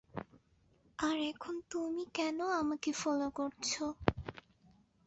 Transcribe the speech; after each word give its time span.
আর 0.99 1.17
এখন 1.31 1.55
তুমি 1.71 2.03
কেনো 2.13 2.45
আমাকে 2.61 2.89
ফলো 2.93 3.27
করছো? 3.29 3.83